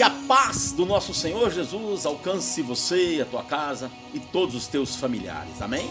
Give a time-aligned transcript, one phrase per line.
[0.00, 4.66] Que a paz do nosso Senhor Jesus alcance você, a tua casa e todos os
[4.66, 5.60] teus familiares.
[5.60, 5.90] Amém?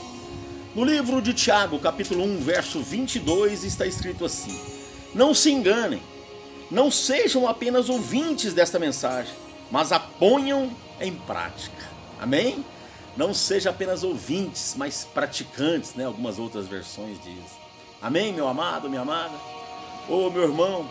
[0.73, 4.59] No livro de Tiago, capítulo 1, verso 22, está escrito assim:
[5.13, 6.01] Não se enganem,
[6.71, 9.31] não sejam apenas ouvintes desta mensagem,
[9.69, 11.87] mas a ponham em prática.
[12.19, 12.65] Amém?
[13.15, 16.05] Não seja apenas ouvintes, mas praticantes, né?
[16.05, 17.59] Algumas outras versões dizem.
[18.01, 19.35] Amém, meu amado, minha amada?
[20.09, 20.89] Ô, oh, meu irmão,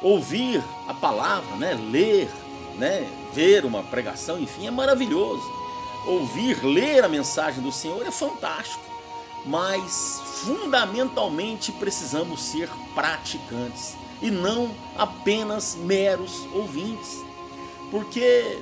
[0.00, 1.76] ouvir a palavra, né?
[1.90, 2.30] Ler,
[2.80, 5.44] né, ver uma pregação, enfim, é maravilhoso.
[6.06, 8.82] Ouvir, ler a mensagem do Senhor é fantástico,
[9.44, 17.22] mas fundamentalmente precisamos ser praticantes e não apenas meros ouvintes.
[17.90, 18.58] Porque,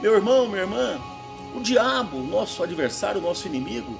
[0.00, 0.98] meu irmão, minha irmã,
[1.54, 3.94] o diabo, nosso adversário, nosso inimigo,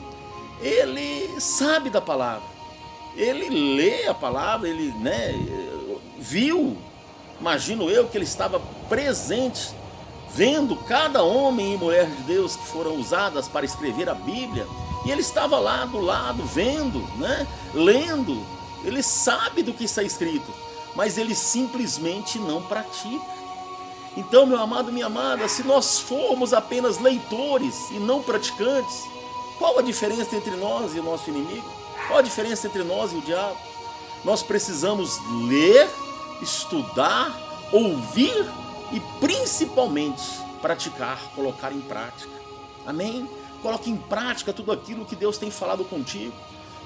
[0.62, 2.48] ele sabe da palavra.
[3.14, 5.34] Ele lê a palavra, ele né,
[6.18, 6.78] viu
[7.40, 9.70] Imagino eu que ele estava presente,
[10.34, 14.66] vendo cada homem e mulher de Deus que foram usadas para escrever a Bíblia,
[15.04, 17.46] e ele estava lá do lado, vendo, né?
[17.72, 18.44] lendo.
[18.84, 20.52] Ele sabe do que está escrito,
[20.94, 23.38] mas ele simplesmente não pratica.
[24.16, 29.04] Então, meu amado, minha amada, se nós formos apenas leitores e não praticantes,
[29.58, 31.68] qual a diferença entre nós e o nosso inimigo?
[32.08, 33.56] Qual a diferença entre nós e o diabo?
[34.24, 35.88] Nós precisamos ler
[36.42, 37.36] estudar,
[37.72, 38.46] ouvir
[38.92, 40.22] e principalmente
[40.60, 42.30] praticar, colocar em prática.
[42.86, 43.28] Amém?
[43.62, 46.32] Coloque em prática tudo aquilo que Deus tem falado contigo.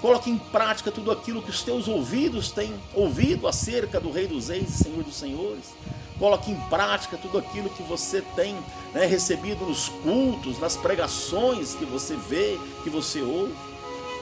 [0.01, 4.49] Coloque em prática tudo aquilo que os teus ouvidos têm ouvido acerca do Rei dos
[4.49, 5.75] Reis e Senhor dos Senhores.
[6.19, 8.57] Coloque em prática tudo aquilo que você tem
[8.93, 13.55] né, recebido nos cultos, nas pregações que você vê, que você ouve,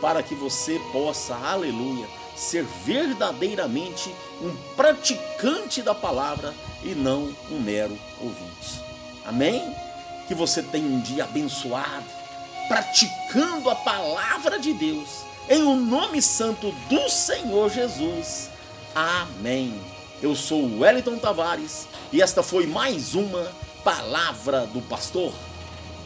[0.00, 2.06] para que você possa, aleluia,
[2.40, 8.82] ser verdadeiramente um praticante da palavra e não um mero ouvinte.
[9.24, 9.74] Amém?
[10.26, 12.06] Que você tenha um dia abençoado,
[12.66, 18.48] praticando a palavra de Deus, em o um nome santo do Senhor Jesus.
[18.94, 19.78] Amém.
[20.22, 23.52] Eu sou Wellington Tavares e esta foi mais uma
[23.84, 25.32] palavra do pastor.